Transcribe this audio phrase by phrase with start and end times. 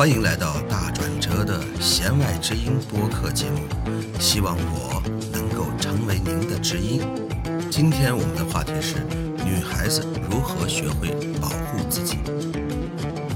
[0.00, 3.68] 欢迎来到大转折的弦外之音播客节目，
[4.18, 7.02] 希望我能够成为您的知音。
[7.70, 9.04] 今天我们的话题是
[9.44, 10.00] 女孩子
[10.30, 12.16] 如何学会保护自己。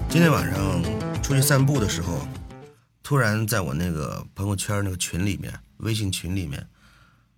[0.08, 0.82] 今天晚上
[1.22, 2.26] 出去散步的时候，
[3.02, 6.66] 突然在我那个朋友圈那个群里面，微信群里面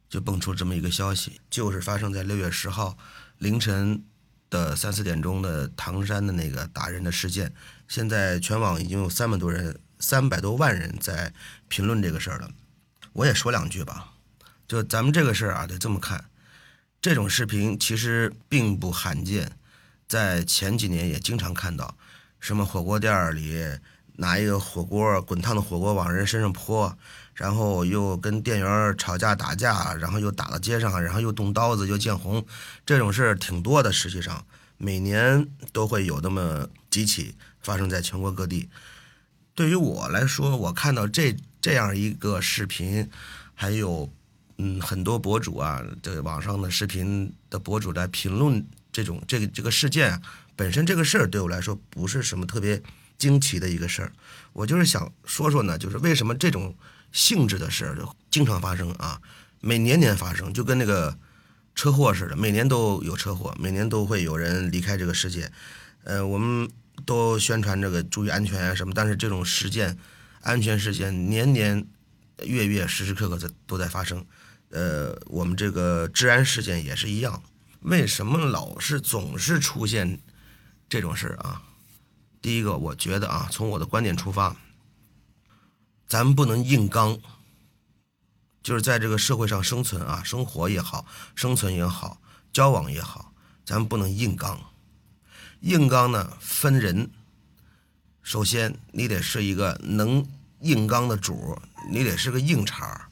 [0.09, 2.97] 就蹦出这么一个消息，就是发生在六月十号
[3.39, 4.05] 凌晨
[4.49, 7.53] 的三四点钟的唐山的那个打人的事件。
[7.89, 11.33] 现在全网已经有三百多人、三百多万人在
[11.69, 12.51] 评论这个事儿了。
[13.13, 14.13] 我也说两句吧，
[14.69, 16.25] 就咱们这个事儿啊，得这么看。
[17.01, 19.53] 这种视频其实并不罕见，
[20.09, 21.97] 在前几年也经常看到，
[22.41, 23.65] 什么火锅店里
[24.17, 26.99] 拿一个火锅滚烫的火锅往人身上泼，
[27.35, 32.45] 然后又跟店员吵架打架，然后又打到街上，然后又动刀子又见红，
[32.85, 33.93] 这种事儿挺多的。
[33.93, 34.45] 实际上，
[34.79, 37.35] 每年都会有那么几起。
[37.67, 38.69] 发生在全国各地。
[39.53, 43.11] 对于我来说，我看到这这样一个视频，
[43.55, 44.09] 还有
[44.59, 50.23] 嗯很多博主啊，这个网上的视频的博主来评论这种这个这个事件
[50.55, 52.81] 本身这个事儿对我来说不是什么特别
[53.19, 54.13] 惊奇的一个事儿。
[54.53, 56.73] 我就是想说说呢，就是为什么这种
[57.11, 57.99] 性质的事儿
[58.31, 59.21] 经常发生啊，
[59.61, 61.19] 每年年发生，就跟那个
[61.77, 65.53] 车祸似的，每年都有车祸，每年都会有人离开这个世界。
[66.03, 66.69] 呃，我们。
[67.05, 69.99] 都宣传这个注意安全啊什么，但是这种事件，
[70.41, 71.87] 安全事件年年、
[72.43, 74.25] 月月、时时刻刻在都在发生。
[74.71, 77.43] 呃，我们这个治安事件也是一样。
[77.81, 80.19] 为什么老是总是出现
[80.89, 81.63] 这种事啊？
[82.41, 84.57] 第一个，我觉得啊，从我的观点出发，
[86.09, 87.19] 咱们不能硬刚，
[88.67, 92.21] 就是在这个社会上生存啊，生活也好，生存也好，
[92.53, 93.33] 交往也好，
[93.65, 94.59] 咱们不能硬刚。
[95.61, 97.09] 硬刚呢分人，
[98.25, 100.27] 首先你得是一个能
[100.63, 101.57] 硬刚的主，
[101.93, 103.09] 你得是个硬茬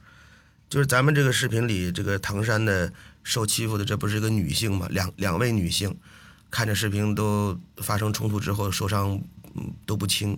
[0.69, 2.93] 就是咱们这个视频里，这个唐山的
[3.23, 4.89] 受欺负的，这不是一个女性吗？
[4.91, 5.97] 两两位女性，
[6.51, 9.23] 看着视频都发生冲突之后受伤
[9.87, 10.37] 都不轻，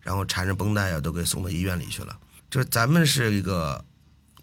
[0.00, 2.18] 然后缠着绷带啊，都给送到医院里去了。
[2.50, 3.84] 就是咱们是一个。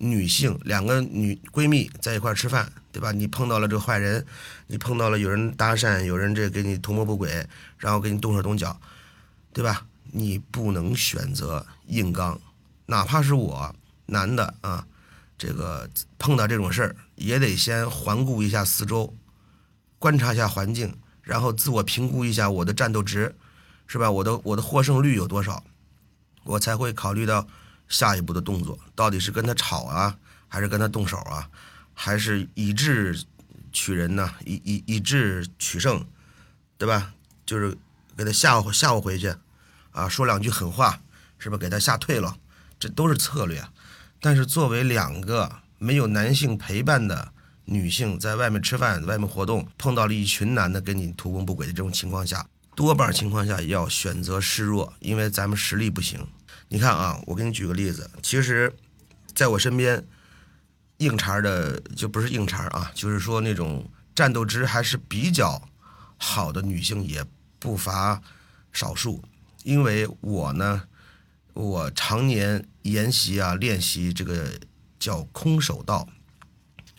[0.03, 3.11] 女性两个女闺蜜在一块吃饭，对吧？
[3.13, 4.25] 你碰到了这个坏人，
[4.67, 7.47] 你碰到了有人搭讪，有人这给你图谋不轨，
[7.77, 8.77] 然后给你动手动脚，
[9.53, 9.85] 对吧？
[10.11, 12.39] 你不能选择硬刚，
[12.85, 13.73] 哪怕是我
[14.05, 14.85] 男的啊，
[15.37, 15.89] 这个
[16.19, 19.15] 碰到这种事儿也得先环顾一下四周，
[19.97, 23.33] 观察一下环境，然后自我评估一下我的战斗值，
[23.87, 24.11] 是吧？
[24.11, 25.63] 我的我的获胜率有多少，
[26.43, 27.47] 我才会考虑到。
[27.93, 30.17] 下一步的动作到底是跟他吵啊，
[30.47, 31.47] 还是跟他动手啊，
[31.93, 33.23] 还是以智
[33.71, 34.33] 取人呢？
[34.45, 36.03] 以以以智取胜，
[36.75, 37.13] 对吧？
[37.45, 37.77] 就是
[38.17, 39.35] 给他吓唬吓唬回去，
[39.91, 40.99] 啊，说两句狠话，
[41.37, 42.35] 是不是给他吓退了？
[42.79, 43.63] 这都是策略。
[44.19, 47.31] 但是作为两个没有男性陪伴的
[47.65, 56.27] 女性，在外面吃饭、外面活动，碰到了一群男的跟你图谋不轨的这种情况下，多半情况下要选择示弱，因为咱们实力不行。
[56.73, 58.75] 你看啊，我给你举个例子，其实，
[59.35, 60.03] 在我身边，
[60.97, 65.69] 硬茬的就不是硬茬啊，就是说那种战斗值还是比较
[66.17, 67.23] 好的女性也
[67.59, 68.19] 不乏
[68.71, 69.23] 少数。
[69.61, 70.81] 因为我呢，
[71.53, 74.59] 我常年研习啊练习这个
[74.97, 76.07] 叫空手道，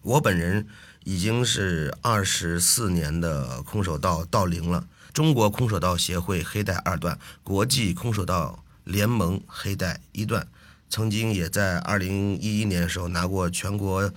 [0.02, 0.68] 我本人
[1.02, 8.63] 已经是二十四年的空手道道龄了，中国空手道协会黑带二段，国际空手道。
[8.84, 10.46] 联盟黑带一段，
[10.88, 14.12] 曾经也在二零一一年的时候拿过全国，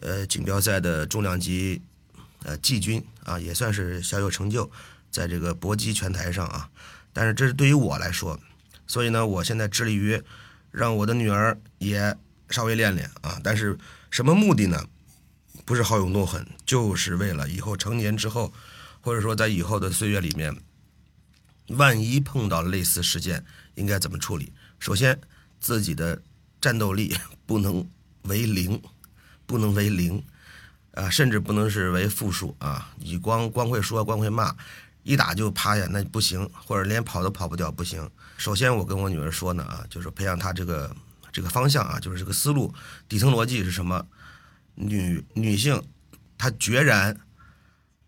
[0.00, 1.80] 呃锦标赛的重量级，
[2.42, 4.70] 呃季军啊，也算是小有成就，
[5.10, 6.68] 在这个搏击拳台上啊。
[7.12, 8.38] 但是这是对于我来说，
[8.86, 10.22] 所以呢，我现在致力于
[10.70, 12.16] 让我的女儿也
[12.50, 13.40] 稍微练练啊。
[13.42, 13.78] 但是
[14.10, 14.84] 什么目的呢？
[15.64, 18.52] 不是好勇斗狠，就是为了以后成年之后，
[19.02, 20.56] 或者说在以后的岁月里面，
[21.68, 23.44] 万一碰到类似事件。
[23.74, 24.52] 应该怎么处理？
[24.80, 25.16] 首先，
[25.60, 26.20] 自己的
[26.60, 27.16] 战斗力
[27.46, 27.88] 不能
[28.22, 28.82] 为零，
[29.46, 30.20] 不能为零，
[30.94, 32.92] 啊，甚至不能是为负数啊！
[32.98, 34.52] 你光光会说，光会骂，
[35.04, 38.10] 一打就趴下，那不行，或者连跑都跑不掉，不行。
[38.36, 40.92] 首先，我跟我女儿说呢，啊，就是培养她这个
[41.30, 42.74] 这个方向啊，就是这个思路，
[43.08, 44.04] 底层逻辑是什么？
[44.74, 45.80] 女女性
[46.36, 47.16] 她决然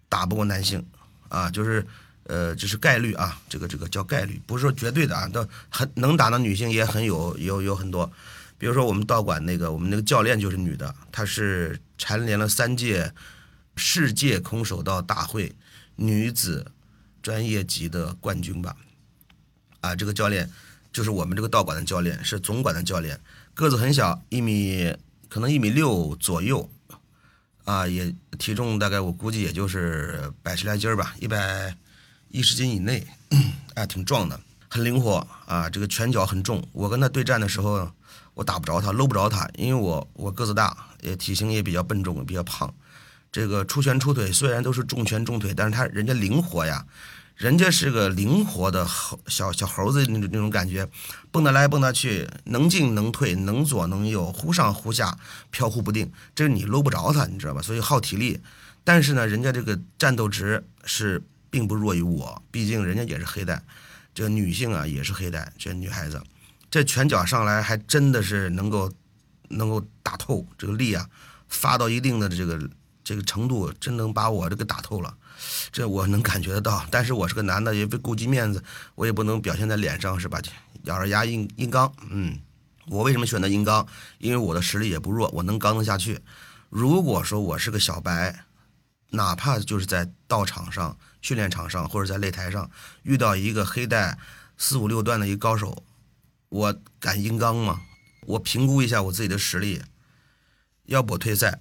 [0.08, 0.84] 打不过男性
[1.28, 1.86] 啊，就是。
[2.30, 5.26] 呃，这是概率啊，这个这个叫概率，不是说绝对的啊。
[5.26, 8.08] 都很能打的女性也很有有有很多，
[8.56, 13.12] 比如说我们道馆那个，我们那个教练就是女的，她是蝉联了三届
[13.74, 15.52] 世界空手道大会
[15.96, 16.64] 女子
[17.20, 18.76] 专业级的冠军吧。
[19.80, 20.48] 啊，这个教练
[20.92, 23.18] 就是我们这个道馆的教练，是总馆的教练，
[23.54, 24.94] 个子很小，一米
[25.28, 26.70] 可能一米六左右，
[27.64, 31.74] 啊，也体重大概我估计也就是百十来斤儿吧，一百
[32.30, 33.06] 一十斤以内，
[33.74, 36.66] 啊，挺壮的，很灵活啊，这个拳脚很重。
[36.72, 37.90] 我跟他对战的时候，
[38.34, 42.72] 我打不着他，搂不着他，因为我我个子大，也体型也比较笨重，比较胖。
[43.32, 46.86] 这个出拳出腿虽然都是重拳重腿，但是他人家灵活呀。
[47.36, 50.86] 人家是个灵活的猴小小猴子那种那种感觉，
[51.30, 55.16] 蹦得来蹦得去，能进能退，能左能右，忽上忽下，
[55.50, 56.12] 飘忽不定。
[56.34, 57.62] 这是你搂不着他，你知道吧？
[57.62, 58.38] 所以耗体力。
[58.84, 63.62] 但是呢，人家这个战斗值是并不弱于我，毕竟人家也是黑带，
[64.14, 66.22] 这个女性啊也是黑带，这女孩子，
[66.70, 68.92] 这拳脚上来还真的是能够
[69.48, 71.06] 能够打透这个力啊，
[71.48, 72.70] 发到一定的这个
[73.02, 75.14] 这个程度，真能把我这个打透了。
[75.72, 78.62] 这我能感觉得到，但是我是个男的，也不顾及面子，
[78.94, 80.38] 我也不能表现在脸上，是吧？
[80.84, 81.90] 咬着牙硬硬刚。
[82.10, 82.38] 嗯，
[82.88, 83.86] 我为什么选择硬刚？
[84.18, 86.20] 因为我的实力也不弱，我能刚得下去。
[86.68, 88.44] 如果说我是个小白，
[89.08, 92.70] 哪怕就是在道场上、训练场上或者在擂台上
[93.02, 94.18] 遇到一个黑带
[94.56, 95.84] 四五六段的一个高手，
[96.48, 97.82] 我敢硬刚吗？
[98.26, 99.82] 我评估一下我自己的实力，
[100.84, 101.60] 要不我退赛，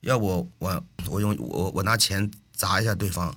[0.00, 2.30] 要不我我用我我拿钱。
[2.52, 3.34] 砸一下对方，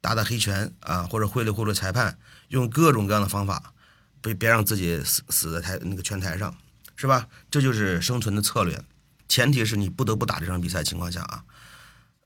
[0.00, 2.18] 打打黑拳啊，或者贿赂贿赂裁判，
[2.48, 3.72] 用各种各样的方法，
[4.20, 6.52] 别别让自己死死在台那个拳台上，
[6.96, 7.28] 是吧？
[7.52, 8.82] 这就是生存的策略，
[9.28, 11.44] 前提是你不得不打这场比赛情况下啊。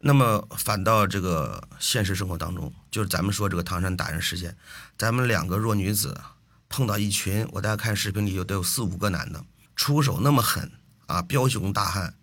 [0.00, 4.56] 那么反到这个现实生活当中，就是咱们说这个唐山打人事件，
[4.99, 6.20] 咱们两个弱女子
[6.69, 9.44] 碰到一群，我大家看视频里有得有四五个男的，
[9.76, 10.73] 出手那么狠
[11.06, 12.14] 啊，彪形大汉，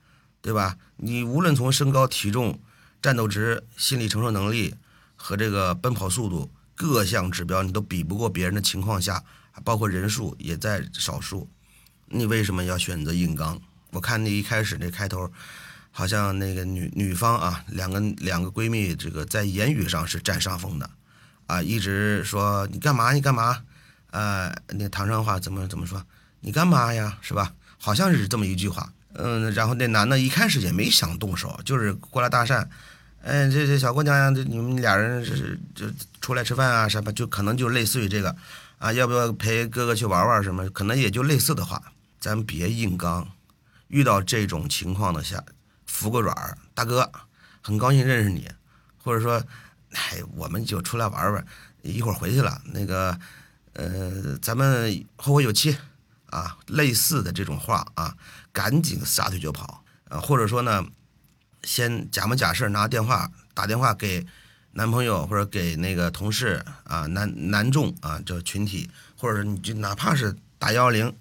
[0.41, 0.77] 对吧？
[0.97, 2.59] 你无论从身高体重。
[2.99, 4.73] 战斗值、心理承受能力
[5.15, 9.23] 和这个奔跑速度各项指标，你都比不过别人的情况下，
[9.63, 11.47] 包括人数也在少数，
[12.07, 13.61] 你为什么要选择硬刚？
[13.91, 15.31] 我看那一开始那开头，
[15.97, 20.87] 好像那个女女方啊，两个两个闺蜜，这个在言语上是占上风的，
[21.47, 23.63] 啊，一直说你干嘛你干嘛，
[24.11, 26.05] 呃，那唐山话怎么怎么说？
[26.41, 27.17] 你干嘛呀？
[27.23, 27.51] 是吧？
[27.79, 28.93] 好像是这么一句话。
[29.13, 32.63] 嗯，然后那男的一开始也没想动手，就是过来搭讪。
[33.23, 35.87] 嗯，这这小姑娘呀，这你们俩人是就
[36.21, 38.35] 出来吃饭啊什么，就可能就类似于这个，
[38.77, 40.69] 啊，要不要陪哥哥去玩玩什么？
[40.69, 41.81] 可能也就类似的话，
[42.19, 43.27] 咱别硬刚。
[43.87, 45.43] 遇到这种情况的下，
[45.97, 47.11] 服个软儿，大哥，
[47.63, 48.47] 很高兴认识你，
[49.03, 49.43] 或者说，
[49.93, 51.43] 哎，我们就出来玩玩，
[51.81, 53.19] 一会儿回去了，那个，
[53.73, 55.75] 呃，咱们后会有期，
[56.27, 58.15] 啊，类似的这种话啊，
[58.53, 60.85] 赶紧撒腿就跑，啊，或者说呢？
[61.63, 64.25] 先假模假式拿电话打电话给
[64.73, 71.13] 男朋友或者给那个同事啊男男众啊这群体，或者你就哪怕是打幺幺零，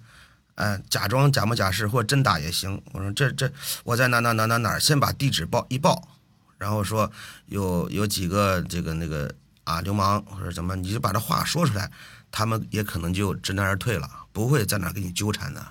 [0.57, 2.81] 呃假装假模假式或真打也行。
[2.91, 3.51] 我说这这
[3.83, 6.09] 我在哪哪哪哪哪先把地址报一报，
[6.57, 7.11] 然后说
[7.45, 9.33] 有有几个这个那个
[9.63, 11.91] 啊流氓或者怎么，你就把这话说出来，
[12.31, 15.65] 他们也可能就知难而退了，不会在那跟你纠缠的，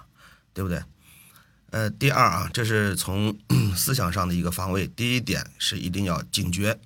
[0.55, 0.83] 对不对？
[1.71, 3.37] 呃，第二啊，这是从
[3.77, 4.87] 思想上的一个防卫。
[4.87, 6.79] 第一点是一定要警觉，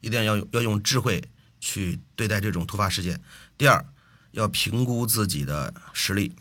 [0.00, 1.22] 一定要要用智慧
[1.60, 3.20] 去对待这种突发事件。
[3.58, 3.84] 第二，
[4.32, 6.34] 要评估自己的实力。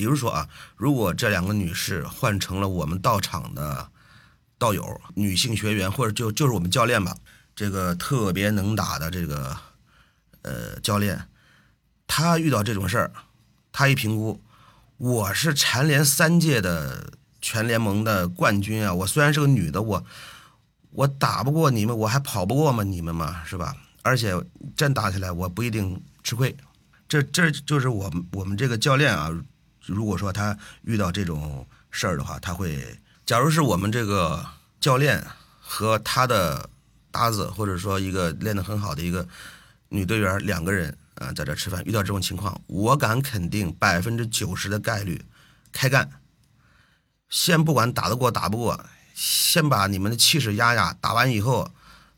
[0.00, 3.86] 比如说啊，如果这两个女士换成了我们到场的
[4.56, 7.14] 道友、女性学员，或者就就是我们教练吧，
[7.54, 9.54] 这个特别能打的这个
[10.40, 11.28] 呃教练，
[12.06, 13.12] 他遇到这种事儿，
[13.70, 14.40] 他一评估。
[14.96, 18.94] 我是蝉联三届的全联盟的冠军啊！
[18.94, 20.02] 我虽然是个女的，我
[20.92, 22.82] 我打不过你们，我还跑不过吗？
[22.82, 23.76] 你们嘛，是吧？
[24.00, 24.32] 而且
[24.74, 26.56] 真打起来，我不一定吃亏。
[27.06, 29.30] 这这就是我们我们这个教练啊。
[29.86, 34.44] 如果说他遇到这种事儿的话，他会，假如是我们这个
[34.80, 35.24] 教练
[35.60, 36.68] 和他的
[37.10, 39.26] 搭子，或者说一个练得很好的一个
[39.88, 40.96] 女队员，两个人。
[41.16, 45.22] 啊，在这吃饭遇到这种情况，我敢肯定百分之九十的概率
[45.70, 46.10] 开干。
[47.28, 51.70] 先不管打得过打不过，先把你们的气势压压，打完以后，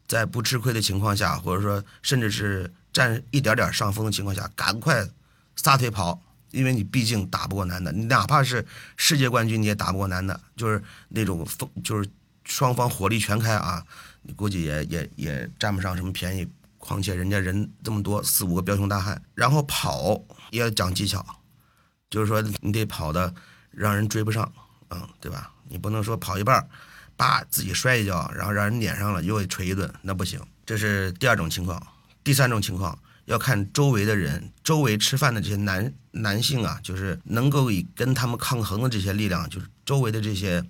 [0.06, 5.08] 在不吃亏的情况下，或者说甚至是占一点点上风的情况下，赶快
[5.56, 8.64] 撒腿跑，因为你毕竟打不过男的，你哪怕是
[8.96, 12.08] 世界冠军你也打不过男的，就是那种风，就是
[12.44, 13.84] 双方火力全开啊，
[14.22, 16.48] 你估计也也也占不上什么便宜。
[16.78, 21.24] 况且人家人这么多，四五个彪形大汉，然后跑也要讲技巧，
[22.10, 23.32] 就是说你得跑的
[23.70, 24.52] 让人追不上，
[24.90, 25.52] 嗯，对吧？
[25.68, 26.68] 你不能说跑一半，
[27.16, 30.40] 叭自己摔一跤，然后让人撵上了又给捶一顿，那不行。
[30.66, 31.80] 这是第二种情况。
[32.24, 40.64] 第三种情况，要看周围的人，周围吃饭的这些男男性啊，就是能够以跟他们抗衡的这些力量，就是周围的这些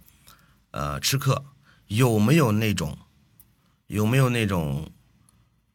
[0.70, 1.44] 呃吃客
[1.86, 2.98] 有没有那种
[3.86, 4.90] 有没有那种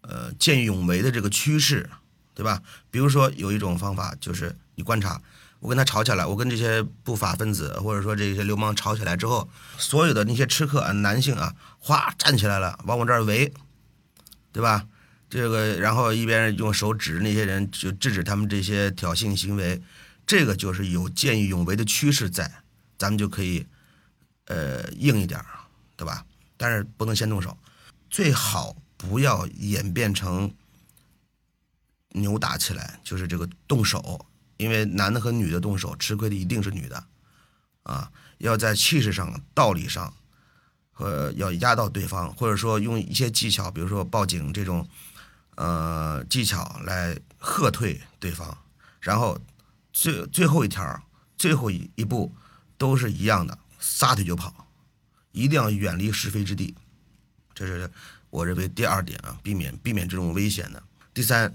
[0.02, 1.90] 呃见义勇为的这个趋势，
[2.34, 2.62] 对吧？
[2.92, 5.22] 比如说有一种方法就是你观察。
[5.60, 13.52] 我跟他吵起来，我跟这些不法分子或者说这些流氓吵起来之后，所有的那些吃客啊，男性啊，哗站起来了，往我这儿围，
[14.52, 14.86] 对吧？
[15.30, 19.82] 这个然后一边用手指那些人，就制止他们这些挑衅行为，
[20.26, 22.64] 这个就是有见义勇为的趋势在，
[22.98, 23.66] 咱们就可以
[24.46, 25.44] 呃硬一点，
[25.96, 26.26] 对吧？
[26.56, 27.58] 但是不能先动手，
[28.10, 30.52] 最好不要演变成
[32.10, 34.26] 扭打起来，就是这个动手。
[34.58, 37.04] 因为男的和女的动手，吃亏的一定是女的，
[37.84, 40.12] 啊，要在气势上、道理上，
[40.92, 44.90] 和要压到对方，或者说用一些技巧，比如说报警这种，
[45.58, 48.58] 呃，技巧来吓退对方，
[49.00, 49.38] 然后
[49.92, 51.04] 最最后一条、
[51.38, 52.34] 最后一一步
[52.78, 54.66] 都是一样的，撒腿就跑，
[55.32, 56.74] 一定要远离是非之地，
[57.54, 57.92] 这是
[58.30, 60.82] 我认为第二点啊，避免避免这种危险的。
[61.14, 61.54] 第三。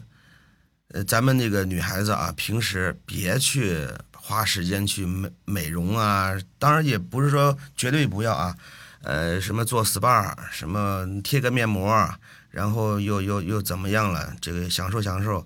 [0.95, 8.55] 呃，咱们那个女孩子啊，平时别去花时间去美美容啊，当然也不是说绝对不要啊，
[9.01, 12.15] 呃，什么做 SPA，什么贴个面膜，
[12.53, 14.37] 然后又又又怎么样了？
[14.41, 15.45] 这个享受享受，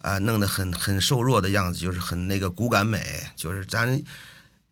[0.00, 4.02] 啊，弄得很很瘦弱的样子，就是很那个骨感美，就是咱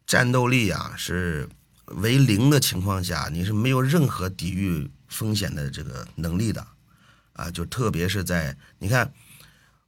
[0.07, 1.47] 战斗力啊是
[1.87, 6.66] 为零的情况下，你是没有任何抵御风险的这个能力的，
[7.35, 9.12] 啊，就特别是在你看。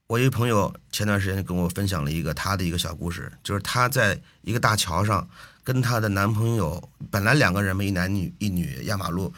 [0.08, 5.28] 我一朋友前段时间跟我分享了一个他的一个小故事，就是他在一个大桥上
[5.64, 9.34] 跟他的男朋友，本来两个人嘛，一男女一女压马路，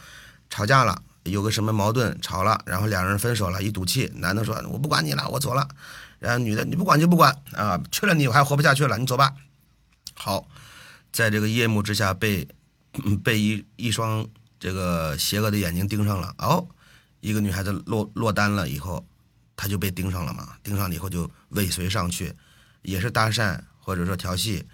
[0.50, 5.68] 吵架了，有个什么矛盾吵了，然后两人分手了，一赌气，男的说我不管你了，我走了，
[6.18, 9.34] 然后女的你不管就不管啊，去了你我还活不下去了，你走吧。
[10.14, 10.48] 好，
[11.12, 12.48] 在这个夜幕之下被
[13.22, 14.26] 被一一双
[14.58, 16.66] 这个邪恶的眼睛盯上了，哦，
[17.20, 19.04] 一个女孩子落落单了以后。
[19.60, 22.32] 她就被盯上了嘛，盯上了以后就尾随上去，
[22.82, 24.64] 也是搭讪或者说调戏，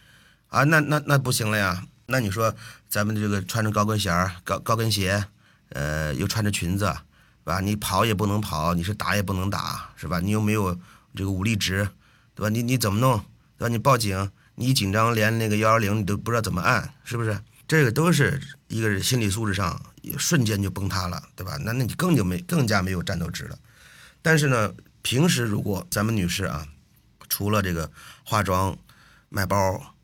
[0.48, 1.86] 啊，那那那不行了呀。
[2.04, 2.54] 那你说
[2.86, 4.10] 咱们这个穿着高跟鞋、
[4.44, 5.24] 高高跟鞋，
[5.70, 7.60] 呃，又穿着裙子，是吧？
[7.60, 10.20] 你跑也不能跑，你是打也不能打，是吧？
[10.20, 10.78] 你又没有
[11.14, 11.88] 这个武力值，
[12.34, 12.48] 对吧？
[12.48, 13.18] 你你怎么弄？
[13.56, 13.68] 对吧？
[13.68, 17.38] 你报警，你一紧张连那个幺幺零你都不知道怎么按，是不是？
[17.66, 19.80] 这个都是一个心理素质上
[20.18, 21.56] 瞬间就崩塌了，对吧？
[21.64, 23.58] 那那你更就没更加没有战斗值了。
[24.20, 26.66] 但是呢，平时如果咱们女士啊，
[27.28, 27.90] 除了这个
[28.22, 28.76] 化妆、
[29.30, 29.94] 买包、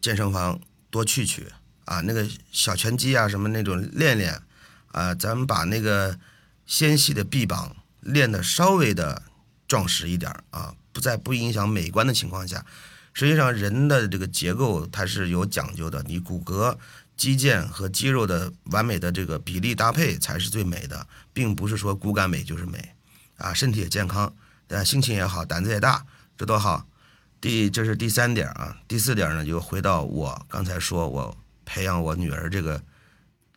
[0.00, 1.46] 健身房多去去
[1.84, 4.40] 啊，那个小拳击啊什么那种练练
[4.92, 6.18] 啊，咱们把那个
[6.66, 9.22] 纤细的臂膀练得稍微的
[9.66, 12.64] 壮实一点啊，不在不影响美观的情况下，
[13.12, 16.76] 实际上人的这个结构它是有讲究的，你骨骼、
[17.16, 22.94] 肌腱和肌肉的完美的这个比例搭配才是最美的，并不是说骨感美就是美。
[23.36, 24.32] 啊，身体也健康，
[24.68, 26.04] 呃，心情也好，胆子也大，
[26.36, 26.86] 这多好。
[27.40, 32.82] 第这是第三点啊，第四点呢，就回到我刚才说我培养我女儿这个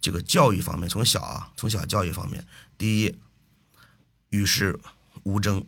[0.03, 2.45] 这个教育方面，从小啊，从小教育方面，
[2.77, 3.17] 第一，
[4.31, 4.77] 与世
[5.23, 5.65] 无争，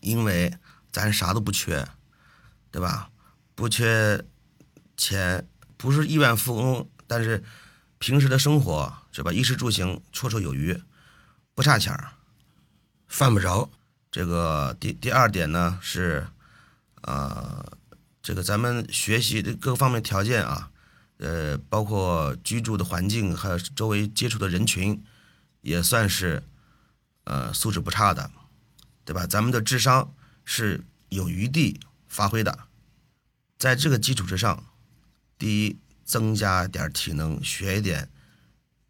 [0.00, 0.56] 因为
[0.90, 1.86] 咱啥都不缺，
[2.70, 3.10] 对吧？
[3.54, 4.24] 不缺
[4.96, 7.44] 钱，不是亿万富翁，但是
[7.98, 9.30] 平时的生活是吧？
[9.30, 10.82] 衣食住行绰绰有余，
[11.54, 12.12] 不差钱儿。
[13.06, 13.70] 犯不着，
[14.10, 16.26] 这个第第二点呢是，
[17.02, 17.76] 呃，
[18.22, 20.70] 这个咱们学习的各方面条件啊，
[21.18, 25.02] 呃，包括居住的环境和周围接触的人群，
[25.62, 26.42] 也算是，
[27.24, 28.30] 呃，素质不差的，
[29.04, 29.26] 对吧？
[29.26, 32.58] 咱们的智商是有余地发挥的，
[33.58, 34.64] 在这个基础之上，
[35.38, 38.08] 第一，增加点体能，学一点，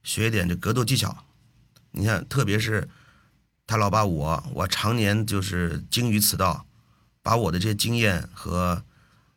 [0.02, 1.24] 学一点这格斗技巧，
[1.90, 2.88] 你看，特别是。
[3.68, 6.64] 他老爸我，我常年就是精于此道，
[7.20, 8.80] 把我的这些经验和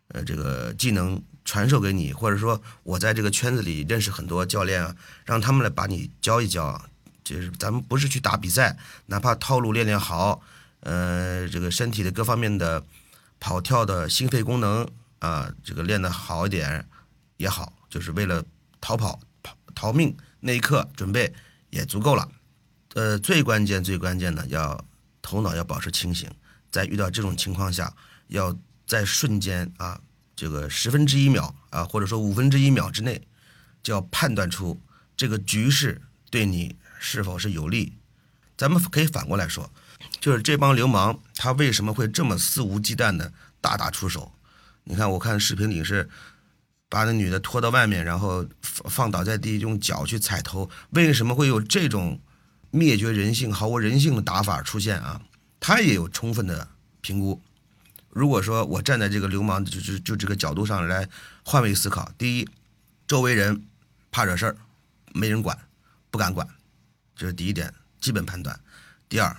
[0.09, 1.19] 呃这个技能
[1.49, 6.79] 传授给你，或者说我在这个圈子里认识很多教练啊，让他们来把你教一教。
[7.23, 8.77] 就是咱们不是去打比赛，
[9.07, 10.43] 哪怕套路练练好，
[10.81, 12.83] 呃，这个身体的各方面的
[13.39, 14.87] 跑跳的心肺功能
[15.17, 16.87] 啊，这个练得好一点
[17.37, 18.45] 也好，就是为了
[18.79, 21.33] 逃跑、逃逃命那一刻准备
[21.71, 22.29] 也足够了。
[22.93, 24.79] 呃，最关键、最关键的，要
[25.19, 26.29] 头脑要保持清醒，
[26.69, 27.91] 在遇到这种情况下，
[28.27, 29.99] 要在瞬间啊，
[30.39, 33.27] 这个十分之一秒啊，或者说五分之一秒之内，
[33.83, 34.79] 就要判断出
[35.17, 37.91] 这个局势对你是否是有利。
[38.57, 39.69] 咱们可以反过来说，
[40.21, 44.31] 就是这帮流氓他为什么会这么肆无忌惮的大打出手？
[44.85, 46.07] 你看，我看视频里是
[46.87, 50.69] 把那女的拖到外面，然后放放倒在地，用脚去踩头。
[50.91, 52.17] 为什么会有这种
[52.71, 55.21] 灭绝人性、毫无人性的打法出现啊？
[55.59, 56.65] 他也有充分的
[57.01, 57.41] 评估。
[58.09, 61.07] 如果说我站在这个流氓就就就这个角度上来
[61.43, 62.49] 换位思考，第一，
[63.07, 63.63] 周围人
[64.11, 64.55] 怕惹事儿，
[65.13, 65.57] 没人管，
[66.09, 66.47] 不敢管，
[67.15, 68.59] 这是第一点基本判断。
[69.07, 69.35] 第二，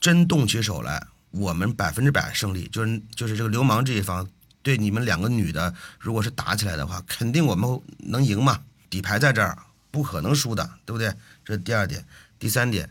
[0.00, 4.26] 真动起手来，我们百分之百胜利，就是就是这个流氓这一方
[4.62, 9.58] 对你们两个女的，如果是打起来的话，肯定我们能赢嘛，底牌在这儿，
[9.90, 11.14] 不可能输的，对不对？
[11.44, 12.04] 这是第二点。
[12.38, 12.90] 第三点。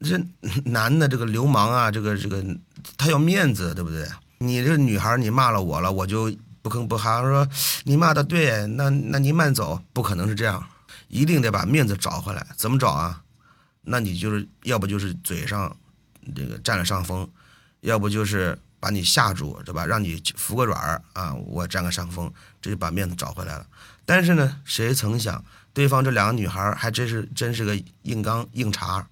[0.00, 0.20] 这
[0.70, 2.44] 男的这个流氓啊，这个这个
[2.96, 4.06] 他要面子，对不对？
[4.38, 7.46] 你这女孩你骂了我了，我就不吭不哈说
[7.84, 10.64] 你骂的对，那那你慢走，不可能是这样，
[11.08, 12.46] 一定得把面子找回来。
[12.56, 13.22] 怎么找啊？
[13.82, 15.74] 那你就是要不就是嘴上
[16.36, 17.28] 这个占了上风，
[17.80, 19.84] 要不就是把你吓住，对吧？
[19.84, 23.66] 让你服个软儿啊，我占个上风，这就把面子找回来了。
[24.04, 29.04] 但是呢，谁曾想对方这两个女孩还真是真是个硬刚硬茬。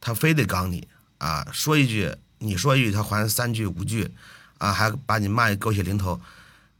[0.00, 0.86] 他非得刚你
[1.18, 4.10] 啊，说一句你说一句，他还三句五句，
[4.58, 6.20] 啊，还把你骂一狗血淋头，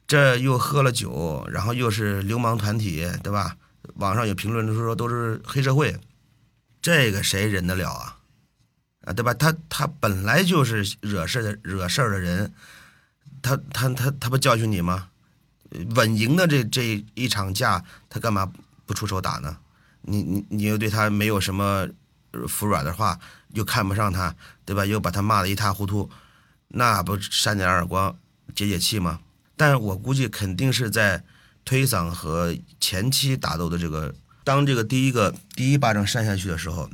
[0.07, 3.57] 这又喝了酒，然后又是流氓团体，对吧？
[3.97, 5.99] 网上有评论说都是黑社会，
[6.81, 8.19] 这个谁忍得了啊？
[9.07, 9.35] 啊，对吧？
[9.35, 12.53] 他他本来就是惹事的惹事的人，
[13.43, 15.09] 他他他他不教训你吗？
[15.97, 18.51] 稳赢的这这一场架，他干嘛
[18.87, 19.57] 不出手打呢？
[20.03, 21.89] 你你你又对他没有什么？
[22.49, 23.19] 服软的话，
[23.55, 24.85] 又看不上他，对吧？
[24.85, 26.11] 又把他骂得一塌糊涂，
[26.69, 28.17] 那不扇点耳光
[28.55, 29.21] 解解气吗？
[29.57, 31.25] 但是我估计肯定是在
[31.65, 36.89] 推搡和前期打斗的这个，当这个第一个第一巴掌扇下去的时候，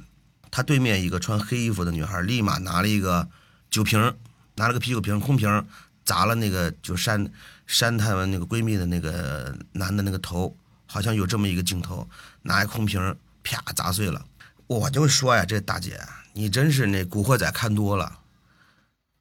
[0.50, 3.28] 他对面一个穿黑衣服的女孩立马拿了一个
[3.70, 4.14] 酒瓶，
[4.54, 5.66] 拿了个啤酒瓶空瓶
[6.04, 7.30] 砸了那个就扇
[7.66, 12.08] 扇他们那个闺蜜的那个男的那个头，好像有这么一个镜头，
[12.42, 14.24] 拿一空瓶啪砸碎了。
[14.66, 16.00] 我就说呀，这大姐，
[16.32, 18.20] 你真是那古惑仔看多了。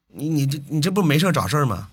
[0.08, 1.89] 你你这你这不没事找事儿吗？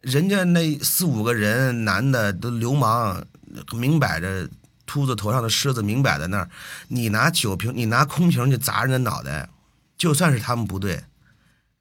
[0.00, 3.24] 人家那四五个人，男的都流氓，
[3.72, 4.48] 明摆着
[4.84, 6.50] 秃子头上的虱子明摆在那儿。
[6.88, 9.48] 你拿酒瓶，你拿空瓶去砸人家脑袋，
[9.96, 11.04] 就算是他们不对，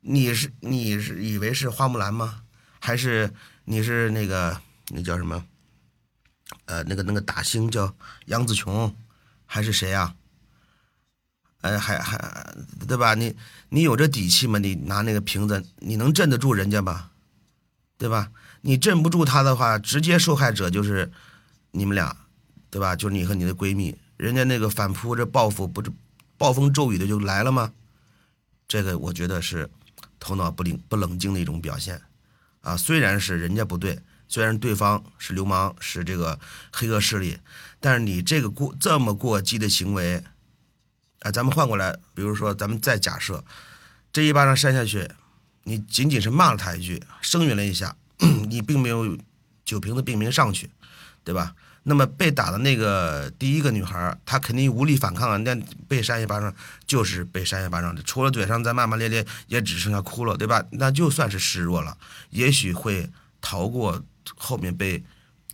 [0.02, 2.44] 你是你是以为是花木兰吗？
[2.80, 3.34] 还是
[3.66, 5.44] 你是那个那叫什么？
[6.66, 7.94] 呃，那个那个大星叫
[8.26, 8.96] 杨紫琼，
[9.46, 10.16] 还是谁啊？
[11.64, 13.16] 哎，还还对吧？
[13.16, 13.34] 你
[13.70, 14.60] 你有这底气吗？
[14.60, 17.10] 你拿那个瓶子，你能镇得住人家吗？
[17.98, 18.30] 对吧？
[18.60, 21.10] 你镇不住他的话，直接受害者就是
[21.72, 22.18] 你们俩，
[22.70, 22.98] 对吧？
[22.98, 25.90] 就是你和你的闺蜜，人家那个反扑这报复，不是
[26.38, 27.72] 暴风骤雨的就来了吗？
[28.68, 29.70] 这个我觉得是
[30.20, 32.02] 头脑不灵不冷静的一种表现
[32.60, 32.76] 啊！
[32.76, 33.98] 虽然是人家不对，
[34.28, 36.38] 虽然对方是流氓是这个
[36.74, 37.38] 黑恶势力，
[37.80, 40.22] 但是你这个过这么过激的行为。
[41.24, 43.44] 啊，咱们换过来，比如说，咱们再假设，
[44.12, 45.10] 这一巴掌扇下去，
[45.64, 47.96] 你仅仅是骂了他一句，声援了一下，
[48.48, 49.18] 你并没有
[49.66, 50.70] 酒瓶子并没上去，
[51.24, 51.56] 对吧？
[51.86, 55.54] 那么被打的那个第一个女孩，她肯定无力反抗啊，那
[55.88, 56.54] 被扇一巴掌
[56.86, 60.64] 就是被扇一巴掌，除了嘴上在骂骂咧咧，也只剩下哭了，对吧？
[60.72, 61.98] 那就算是示弱了，
[62.30, 63.10] 也许会
[63.42, 64.02] 逃过
[64.38, 65.04] 后面被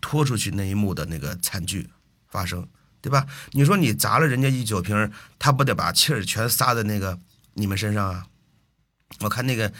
[0.01, 1.89] 拖出去那一幕的那个惨剧
[2.27, 2.67] 发生。
[3.01, 3.25] 对吧？
[3.51, 7.17] 你说你砸了人家一酒瓶，他不得把气儿全撒在那个
[7.53, 8.27] 你们身上啊？
[9.21, 9.71] 我看那个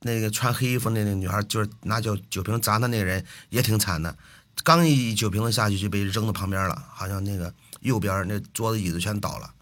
[0.00, 4.16] 那个穿黑衣服那个女孩，就是拿酒酒瓶砸他那个人也挺惨的，
[4.62, 9.52] 刚一酒瓶子下去就被扔到旁边了，好像那个右边那桌子椅子全倒了，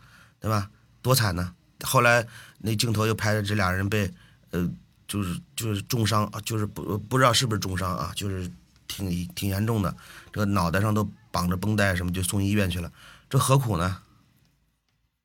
[0.40, 0.70] 对吧？
[1.00, 1.54] 多惨呢！
[1.84, 2.26] 后来
[2.58, 4.12] 那镜头又拍着这俩人被
[4.50, 4.68] 呃，
[5.06, 8.50] 就是就是重伤啊，就是不不知道是不是重伤啊，就是
[8.88, 9.96] 挺挺严重的，
[10.32, 11.08] 这个脑袋上都。
[11.30, 12.90] 绑着绷带什么就送医院去了，
[13.28, 14.00] 这何苦呢？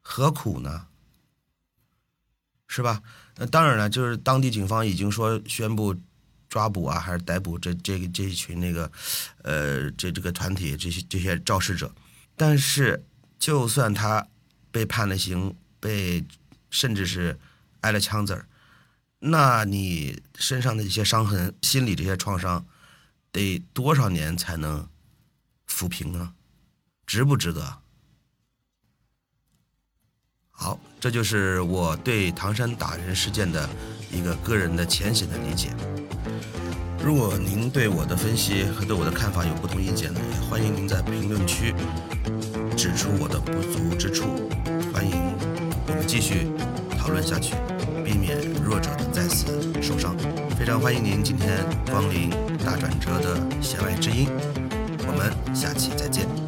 [0.02, 0.88] 何苦呢？
[2.68, 3.02] 是吧？
[3.38, 5.96] 那当然了，就是当地警方已经说宣布
[6.50, 8.92] 抓捕啊，还是逮捕这这个这一群那个，
[9.44, 11.92] 呃，这这个团体这些这些肇事者。
[12.36, 13.06] 但是，
[13.40, 14.28] 就算他
[14.72, 16.24] 被判了刑，被
[16.70, 17.40] 甚至是
[17.80, 18.46] 挨了枪子儿，
[19.20, 22.66] 那你身上的一些伤痕、心理这些创伤，
[23.34, 24.88] 得多少年才能？
[25.68, 26.34] 抚平啊，
[27.08, 27.80] 值不值得？
[30.52, 33.68] 好，这就是我对唐山打人事件的
[34.12, 35.74] 一个个人的浅显的理解。
[37.04, 41.74] 如果您对我的分析和对我的看法有不同意见呢，也欢迎您在评论区
[42.78, 44.26] 指出我的不足之处。
[44.94, 45.12] 欢迎
[45.88, 46.48] 我们继续
[46.98, 47.56] 讨论下去。
[48.06, 48.92] 避免弱者
[49.82, 50.16] 受伤。
[50.58, 51.50] 非常欢迎您今天
[51.90, 52.30] 光临
[52.64, 54.28] 大转折的弦外之音，
[55.08, 56.43] 我们下期再见。